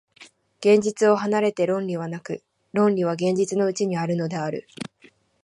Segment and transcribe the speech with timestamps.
[0.61, 2.41] 現実を離れて論理はなく、
[2.73, 4.65] 論理は現実のうちにあるのである。